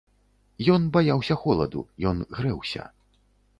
Ён 0.75 0.81
баяўся 0.95 1.37
холаду, 1.43 1.85
ён 2.15 2.25
грэўся. 2.41 2.89